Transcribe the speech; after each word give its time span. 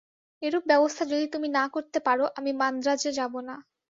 এরূপ 0.41 0.63
ব্যবস্থা 0.67 1.03
যদি 1.05 1.25
তুমি 1.27 1.47
না 1.49 1.63
করতে 1.67 1.97
পার, 1.99 2.17
আমি 2.35 2.51
মান্দ্রাজে 2.53 3.11
যাব 3.11 3.33
না। 3.41 3.55